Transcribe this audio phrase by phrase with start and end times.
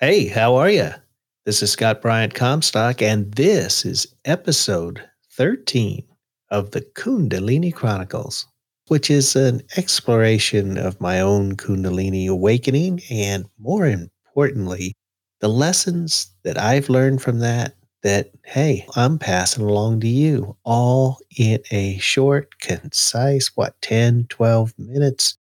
[0.00, 0.90] Hey, how are you?
[1.44, 6.04] This is Scott Bryant Comstock, and this is episode 13
[6.52, 8.46] of the Kundalini Chronicles,
[8.86, 14.94] which is an exploration of my own Kundalini awakening and, more importantly,
[15.40, 17.74] the lessons that I've learned from that.
[18.04, 24.74] That, hey, I'm passing along to you all in a short, concise, what, 10, 12
[24.78, 25.36] minutes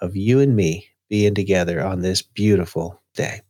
[0.00, 3.42] of you and me being together on this beautiful day.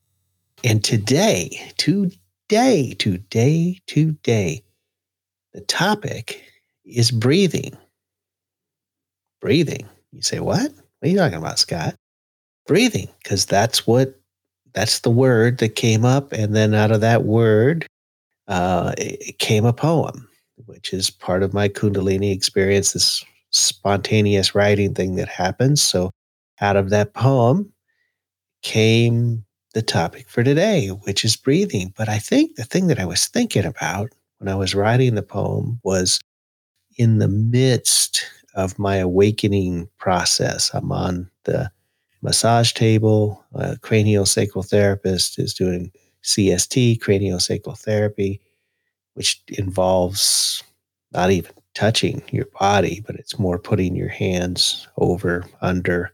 [0.63, 4.63] And today, today, today, today,
[5.55, 6.45] the topic
[6.85, 7.77] is breathing.
[9.41, 9.89] Breathing.
[10.13, 10.71] You say, what?
[10.71, 11.95] What are you talking about, Scott?
[12.67, 14.21] Breathing, because that's what,
[14.75, 16.33] that's the word that came up.
[16.33, 17.87] And then out of that word,
[18.47, 20.29] uh, it came a poem,
[20.67, 25.81] which is part of my Kundalini experience, this spontaneous writing thing that happens.
[25.83, 26.11] So
[26.61, 27.73] out of that poem
[28.63, 31.93] came the topic for today, which is breathing.
[31.97, 35.23] But I think the thing that I was thinking about when I was writing the
[35.23, 36.21] poem was
[36.97, 40.71] in the midst of my awakening process.
[40.75, 41.71] I'm on the
[42.23, 43.45] massage table.
[43.55, 45.93] A craniosacral therapist is doing
[46.25, 48.41] CST, craniosacral therapy,
[49.15, 50.63] which involves
[51.13, 56.13] not even touching your body, but it's more putting your hands over, under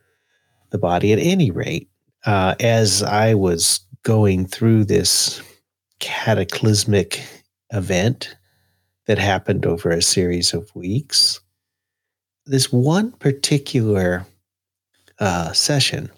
[0.70, 1.88] the body at any rate
[2.27, 5.41] uh, as I was going through this
[6.00, 7.22] cataclysmic
[7.72, 8.36] event
[9.06, 11.41] that happened over a series of weeks,
[12.44, 14.27] this one particular
[15.20, 16.10] uh, session,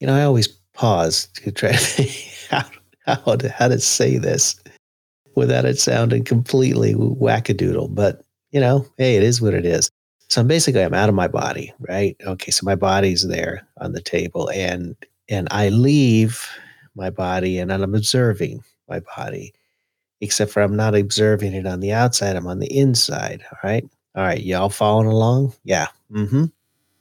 [0.00, 2.08] you know, I always pause to try to
[2.50, 2.64] how,
[3.06, 4.60] how, to, how to say this
[5.34, 7.92] without it sounding completely wackadoodle.
[7.94, 9.90] But, you know, hey, it is what it is.
[10.34, 12.16] So I'm basically I'm out of my body, right?
[12.26, 14.96] Okay, so my body's there on the table and
[15.28, 16.44] and I leave
[16.96, 19.54] my body and I'm observing my body.
[20.20, 23.44] Except for I'm not observing it on the outside, I'm on the inside.
[23.52, 23.88] All right.
[24.16, 25.54] All right, y'all following along?
[25.62, 25.86] Yeah.
[26.10, 26.46] Mm-hmm.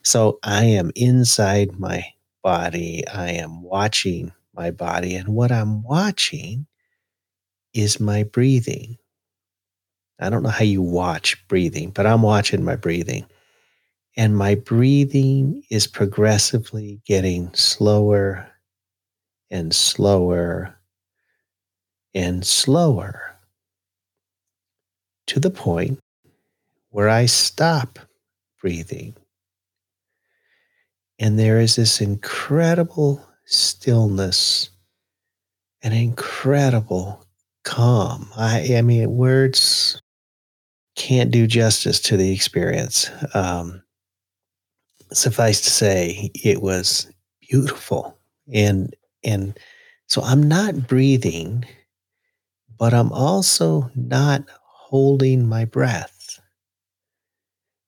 [0.03, 2.05] So I am inside my
[2.43, 3.03] body.
[3.07, 5.15] I am watching my body.
[5.15, 6.67] And what I'm watching
[7.73, 8.99] is my breathing.
[10.19, 13.25] I don't know how you watch breathing, but I'm watching my breathing.
[14.15, 18.47] And my breathing is progressively getting slower
[19.49, 20.75] and slower
[22.13, 23.35] and slower
[25.27, 25.99] to the point
[26.89, 27.97] where I stop
[28.61, 29.15] breathing.
[31.17, 34.69] And there is this incredible stillness,
[35.81, 37.22] an incredible
[37.63, 38.29] calm.
[38.37, 40.01] I, I mean, words
[40.95, 43.09] can't do justice to the experience.
[43.33, 43.81] Um,
[45.11, 48.17] suffice to say, it was beautiful,
[48.53, 49.57] and and
[50.07, 51.65] so I'm not breathing,
[52.77, 56.39] but I'm also not holding my breath.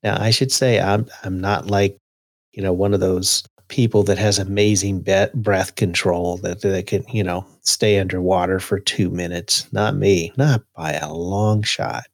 [0.03, 1.99] Now, I should say I'm I'm not like
[2.53, 7.03] you know one of those people that has amazing be- breath control that they can
[7.11, 9.71] you know stay underwater for two minutes.
[9.73, 12.05] Not me, not by a long shot.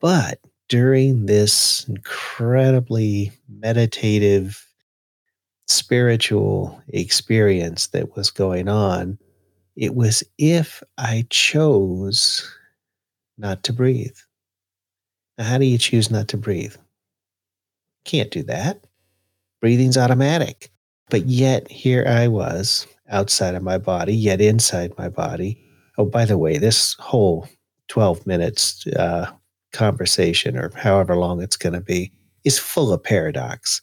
[0.00, 4.64] But during this incredibly meditative,
[5.66, 9.18] spiritual experience that was going on,
[9.76, 12.48] it was if I chose
[13.38, 14.16] not to breathe.
[15.38, 16.76] Now, how do you choose not to breathe?
[18.04, 18.84] Can't do that.
[19.60, 20.70] Breathing's automatic.
[21.10, 25.60] But yet, here I was outside of my body, yet inside my body.
[25.98, 27.48] Oh, by the way, this whole
[27.88, 29.30] 12 minutes uh,
[29.72, 32.12] conversation or however long it's going to be
[32.44, 33.82] is full of paradox.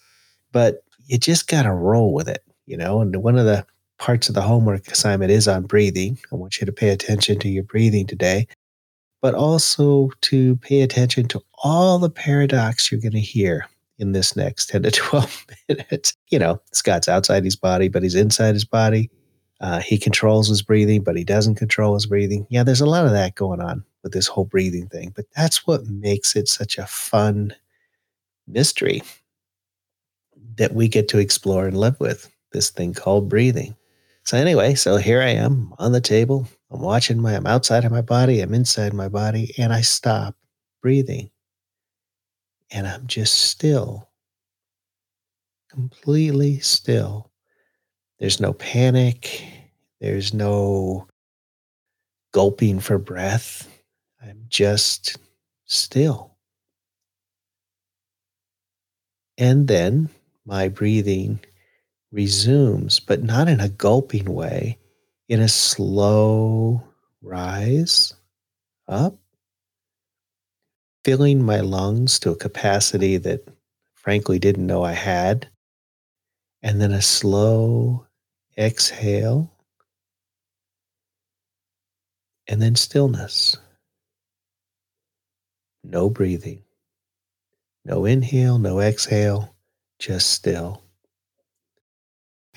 [0.53, 3.01] But you just got to roll with it, you know?
[3.01, 3.65] And one of the
[3.99, 6.17] parts of the homework assignment is on breathing.
[6.31, 8.47] I want you to pay attention to your breathing today,
[9.21, 13.67] but also to pay attention to all the paradox you're going to hear
[13.99, 16.15] in this next 10 to 12 minutes.
[16.29, 19.09] You know, Scott's outside his body, but he's inside his body.
[19.59, 22.45] Uh, he controls his breathing, but he doesn't control his breathing.
[22.49, 25.11] Yeah, there's a lot of that going on with this whole breathing thing.
[25.15, 27.55] But that's what makes it such a fun
[28.47, 29.01] mystery
[30.57, 33.75] that we get to explore and live with this thing called breathing.
[34.23, 36.47] So anyway, so here I am on the table.
[36.69, 40.35] I'm watching my I'm outside of my body, I'm inside my body, and I stop
[40.81, 41.29] breathing.
[42.71, 44.09] And I'm just still.
[45.69, 47.31] Completely still.
[48.19, 49.43] There's no panic.
[50.01, 51.07] There's no
[52.33, 53.67] gulping for breath.
[54.21, 55.17] I'm just
[55.65, 56.35] still.
[59.37, 60.09] And then
[60.45, 61.39] my breathing
[62.11, 64.77] resumes, but not in a gulping way.
[65.29, 66.83] in a slow
[67.21, 68.13] rise
[68.87, 69.17] up,
[71.07, 73.47] filling my lungs to a capacity that
[73.95, 75.47] frankly didn't know I had,
[76.61, 78.05] and then a slow
[78.57, 79.49] exhale,
[82.45, 83.55] and then stillness.
[85.81, 86.61] No breathing.
[87.85, 89.55] No inhale, no exhale,
[89.99, 90.81] just still.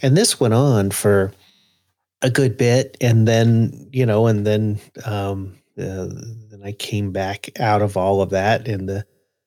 [0.03, 1.31] And this went on for
[2.21, 2.97] a good bit.
[3.01, 6.09] And then, you know, and then, um, uh,
[6.51, 9.05] then I came back out of all of that and the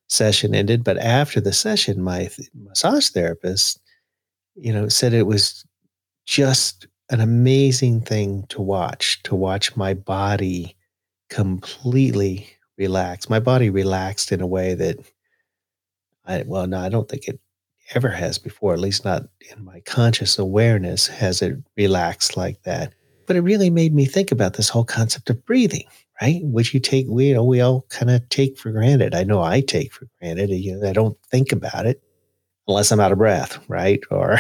[0.08, 0.84] session ended.
[0.84, 3.80] But after the session, my th- massage therapist,
[4.56, 5.66] you know, said it was
[6.25, 10.75] just an amazing thing to watch, to watch my body
[11.30, 12.48] completely
[12.78, 13.30] relax.
[13.30, 14.98] My body relaxed in a way that
[16.26, 17.40] I well, no, I don't think it
[17.96, 22.94] ever has before, at least not in my conscious awareness has it relaxed like that.
[23.26, 25.86] But it really made me think about this whole concept of breathing,
[26.21, 26.42] right?
[26.44, 29.15] Which you take, we you know, we all kind of take for granted.
[29.15, 30.50] I know I take for granted.
[30.50, 32.01] You know, I don't think about it
[32.68, 34.00] unless I'm out of breath, right?
[34.10, 34.38] Or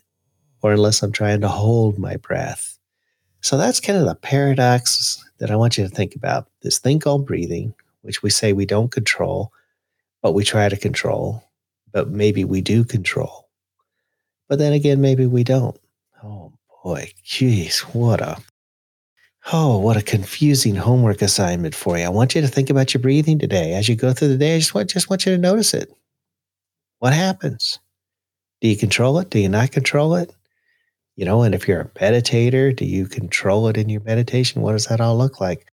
[0.62, 2.78] or unless I'm trying to hold my breath.
[3.40, 6.48] So that's kind of the paradox that I want you to think about.
[6.62, 9.52] This thing called breathing, which we say we don't control,
[10.22, 11.42] but we try to control,
[11.92, 13.48] but maybe we do control.
[14.48, 15.78] But then again, maybe we don't.
[16.22, 16.52] Oh
[16.84, 18.38] boy, jeez, what a
[19.50, 22.04] oh, what a confusing homework assignment for you.
[22.04, 23.74] I want you to think about your breathing today.
[23.74, 25.92] As you go through the day, I just want just want you to notice it.
[26.98, 27.80] What happens?
[28.60, 29.30] Do you control it?
[29.30, 30.32] Do you not control it?
[31.16, 34.62] You know, and if you're a meditator, do you control it in your meditation?
[34.62, 35.66] What does that all look like?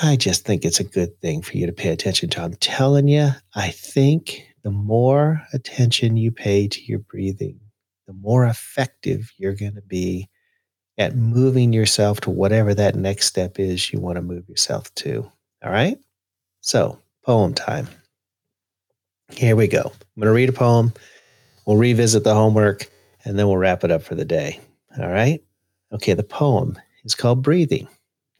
[0.00, 2.42] I just think it's a good thing for you to pay attention to.
[2.42, 7.60] I'm telling you, I think the more attention you pay to your breathing,
[8.06, 10.28] the more effective you're going to be
[11.00, 15.32] at moving yourself to whatever that next step is you want to move yourself to.
[15.64, 15.98] All right?
[16.60, 17.88] So, poem time.
[19.32, 19.80] Here we go.
[19.80, 20.92] I'm going to read a poem.
[21.64, 22.90] We'll revisit the homework
[23.24, 24.60] and then we'll wrap it up for the day.
[25.00, 25.42] All right?
[25.90, 27.88] Okay, the poem is called Breathing.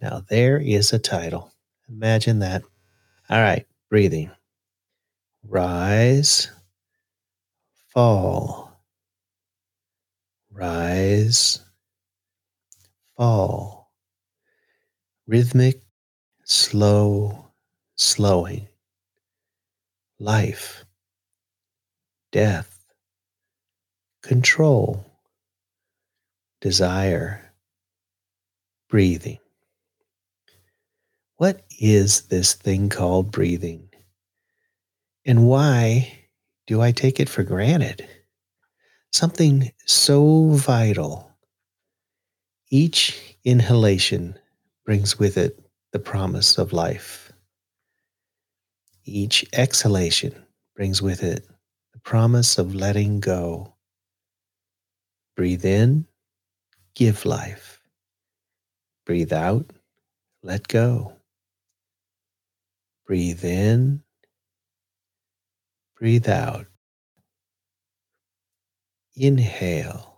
[0.03, 1.51] Now, there is a title.
[1.89, 2.63] Imagine that.
[3.31, 4.31] All right, breathing.
[5.49, 6.51] Rise,
[7.89, 8.71] fall,
[10.53, 11.61] rise,
[13.21, 13.93] fall.
[15.27, 15.83] Rhythmic,
[16.45, 17.53] slow,
[17.95, 18.67] slowing.
[20.19, 20.87] Life,
[22.33, 22.83] death,
[24.23, 25.05] control,
[26.63, 27.53] desire,
[28.89, 29.39] breathing.
[31.37, 33.91] What is this thing called breathing?
[35.27, 36.11] And why
[36.67, 38.09] do I take it for granted?
[39.13, 41.30] Something so vital.
[42.73, 44.39] Each inhalation
[44.85, 45.59] brings with it
[45.93, 47.33] the promise of life.
[49.05, 50.35] Each exhalation
[50.77, 51.45] brings with it
[51.93, 53.75] the promise of letting go.
[55.37, 56.07] Breathe in,
[56.95, 57.81] give life.
[59.05, 59.73] Breathe out,
[60.45, 61.15] let go.
[63.05, 64.03] Breathe in,
[65.99, 66.67] breathe out.
[69.17, 70.10] Inhale,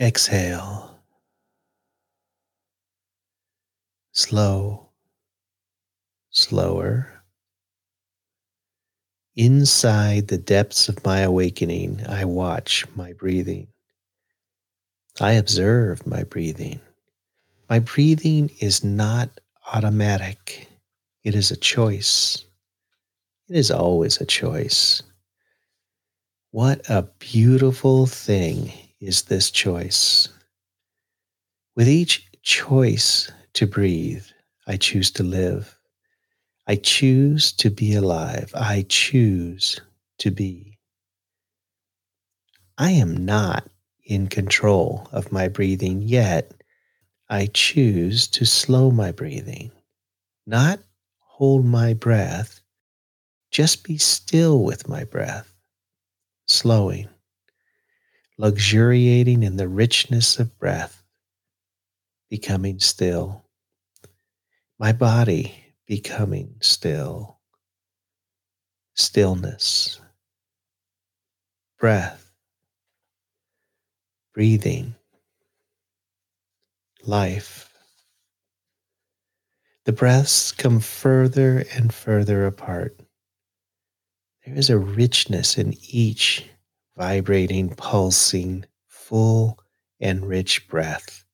[0.00, 0.98] exhale.
[4.12, 4.90] Slow,
[6.30, 7.10] slower.
[9.36, 13.68] Inside the depths of my awakening, I watch my breathing.
[15.20, 16.80] I observe my breathing.
[17.68, 19.40] My breathing is not
[19.72, 20.68] automatic,
[21.24, 22.44] it is a choice.
[23.48, 25.02] It is always a choice.
[26.50, 28.72] What a beautiful thing
[29.06, 30.28] is this choice.
[31.76, 34.26] With each choice to breathe,
[34.66, 35.78] I choose to live.
[36.66, 38.52] I choose to be alive.
[38.54, 39.80] I choose
[40.18, 40.78] to be.
[42.78, 43.68] I am not
[44.04, 46.52] in control of my breathing yet
[47.28, 49.72] I choose to slow my breathing,
[50.46, 50.80] not
[51.18, 52.60] hold my breath,
[53.50, 55.52] just be still with my breath,
[56.46, 57.08] slowing,
[58.38, 61.02] luxuriating in the richness of breath,
[62.28, 63.44] becoming still,
[64.78, 65.54] my body
[65.86, 67.38] becoming still,
[68.94, 70.00] stillness,
[71.78, 72.32] breath,
[74.34, 74.94] breathing.
[77.06, 77.70] Life.
[79.84, 82.98] The breaths come further and further apart.
[84.44, 86.46] There is a richness in each
[86.96, 89.58] vibrating, pulsing, full
[90.00, 91.24] and rich breath,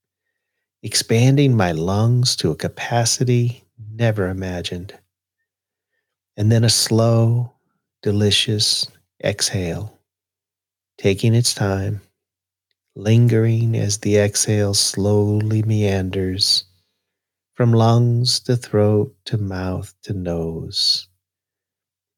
[0.83, 4.95] expanding my lungs to a capacity never imagined.
[6.37, 7.53] And then a slow,
[8.03, 8.87] delicious
[9.23, 9.99] exhale,
[10.99, 12.01] taking its time,
[12.97, 16.65] lingering as the exhale slowly meanders
[17.55, 21.09] from lungs to throat to mouth to nose,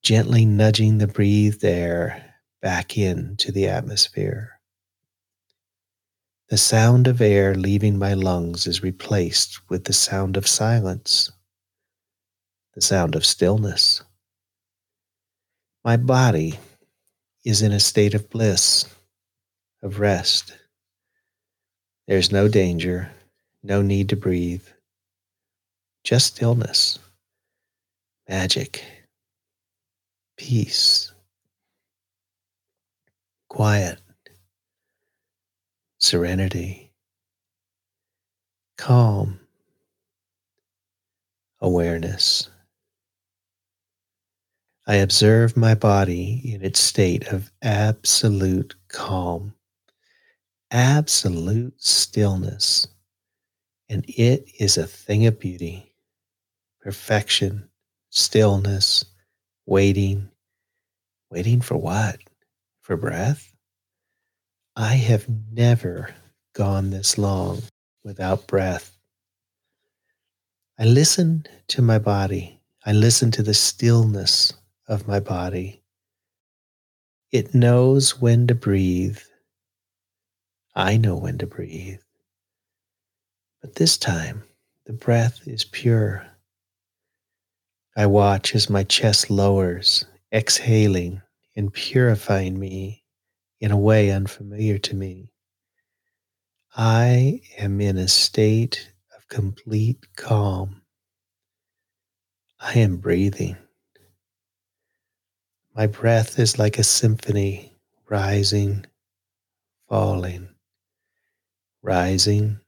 [0.02, 2.31] gently nudging the breathed air
[2.62, 4.58] back into the atmosphere.
[6.48, 11.30] The sound of air leaving my lungs is replaced with the sound of silence,
[12.74, 14.02] the sound of stillness.
[15.84, 16.58] My body
[17.44, 18.86] is in a state of bliss,
[19.82, 20.56] of rest.
[22.06, 23.10] There's no danger,
[23.62, 24.62] no need to breathe
[26.04, 26.98] just stillness,
[28.28, 28.84] magic,
[30.36, 31.11] peace,
[33.52, 34.00] quiet,
[35.98, 36.90] serenity,
[38.78, 39.38] calm,
[41.60, 42.48] awareness.
[44.86, 49.52] I observe my body in its state of absolute calm,
[50.70, 52.88] absolute stillness,
[53.90, 55.92] and it is a thing of beauty
[56.80, 57.68] perfection,
[58.08, 59.04] stillness,
[59.66, 60.30] waiting.
[61.30, 62.18] Waiting for what?
[62.82, 63.54] For breath?
[64.74, 66.14] I have never
[66.52, 67.62] gone this long
[68.02, 68.98] without breath.
[70.78, 72.60] I listen to my body.
[72.84, 74.52] I listen to the stillness
[74.88, 75.84] of my body.
[77.30, 79.18] It knows when to breathe.
[80.74, 82.00] I know when to breathe.
[83.60, 84.42] But this time,
[84.86, 86.26] the breath is pure.
[87.96, 91.22] I watch as my chest lowers, exhaling
[91.56, 93.04] and purifying me
[93.60, 95.30] in a way unfamiliar to me.
[96.74, 100.82] I am in a state of complete calm.
[102.58, 103.56] I am breathing.
[105.74, 107.72] My breath is like a symphony,
[108.08, 108.86] rising,
[109.88, 110.48] falling,
[111.82, 112.60] rising,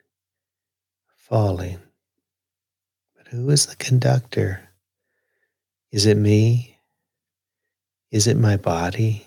[1.17, 1.79] falling.
[3.17, 4.69] But who is the conductor?
[5.91, 6.74] Is it me?
[8.15, 9.27] Is it my body?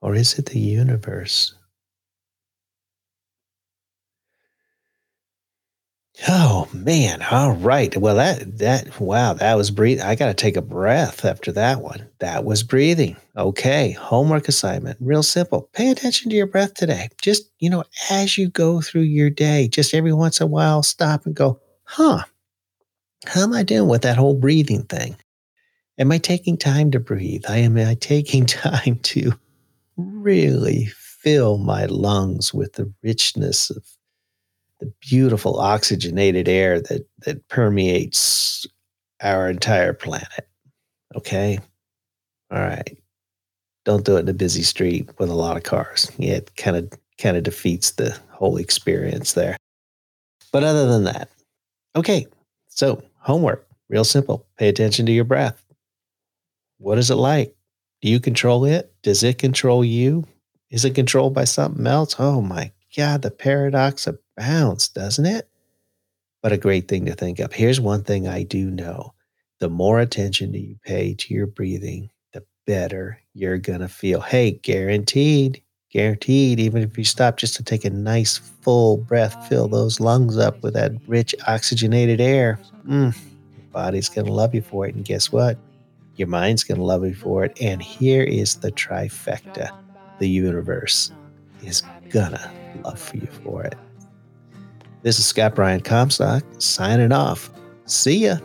[0.00, 1.54] Or is it the universe?
[6.28, 7.96] Oh man, all right.
[7.96, 10.04] Well that that wow, that was breathing.
[10.04, 12.08] I gotta take a breath after that one.
[12.20, 13.16] That was breathing.
[13.36, 14.98] Okay, homework assignment.
[15.00, 15.68] Real simple.
[15.72, 17.08] Pay attention to your breath today.
[17.20, 20.84] Just, you know, as you go through your day, just every once in a while,
[20.84, 22.22] stop and go, huh,
[23.26, 25.16] how am I doing with that whole breathing thing?
[26.00, 27.44] Am I taking time to breathe?
[27.46, 29.32] I am I taking time to
[29.98, 33.84] really fill my lungs with the richness of
[34.80, 38.66] the beautiful oxygenated air that that permeates
[39.22, 40.48] our entire planet.
[41.14, 41.58] Okay?
[42.50, 42.96] All right.
[43.84, 46.10] Don't do it in a busy street with a lot of cars.
[46.16, 49.58] Yeah, it kind of kind of defeats the whole experience there.
[50.50, 51.28] But other than that,
[51.94, 52.26] okay.
[52.68, 54.46] So, homework, real simple.
[54.56, 55.62] Pay attention to your breath.
[56.80, 57.54] What is it like?
[58.00, 58.90] Do you control it?
[59.02, 60.26] Does it control you?
[60.70, 62.16] Is it controlled by something else?
[62.18, 65.46] Oh my God, the paradox abounds, doesn't it?
[66.42, 67.52] But a great thing to think of.
[67.52, 69.12] Here's one thing I do know
[69.58, 74.22] the more attention you pay to your breathing, the better you're going to feel.
[74.22, 79.68] Hey, guaranteed, guaranteed, even if you stop just to take a nice full breath, fill
[79.68, 84.62] those lungs up with that rich oxygenated air, mm, your body's going to love you
[84.62, 84.94] for it.
[84.94, 85.58] And guess what?
[86.20, 87.56] Your mind's going to love you for it.
[87.62, 89.70] And here is the trifecta
[90.18, 91.10] the universe
[91.64, 92.52] is gonna
[92.84, 93.74] love you for it.
[95.00, 97.48] This is Scott Bryant Comstock signing off.
[97.86, 98.36] See ya.